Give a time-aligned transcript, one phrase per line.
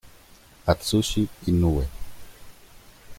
[0.65, 1.85] Atsushi Inoue